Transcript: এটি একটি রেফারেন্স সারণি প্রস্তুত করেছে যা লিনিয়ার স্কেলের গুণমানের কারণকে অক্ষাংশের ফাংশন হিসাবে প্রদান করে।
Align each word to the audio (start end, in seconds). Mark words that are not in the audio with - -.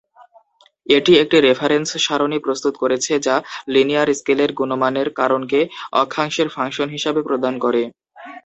এটি 0.87 1.13
একটি 1.21 1.37
রেফারেন্স 1.41 1.89
সারণি 2.05 2.37
প্রস্তুত 2.45 2.73
করেছে 2.81 3.13
যা 3.25 3.35
লিনিয়ার 3.73 4.09
স্কেলের 4.13 4.51
গুণমানের 4.59 5.07
কারণকে 5.19 5.59
অক্ষাংশের 6.01 6.47
ফাংশন 6.55 6.87
হিসাবে 6.95 7.21
প্রদান 7.27 7.53
করে। 7.63 7.81